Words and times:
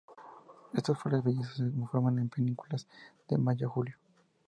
Flores 0.73 0.99
blancas 1.21 1.23
vellosas 1.25 1.57
se 1.75 1.87
forman 1.91 2.17
en 2.17 2.27
panículas 2.29 2.87
de 3.29 3.37
mayo 3.37 3.67
a 3.67 3.69
julio. 3.69 3.97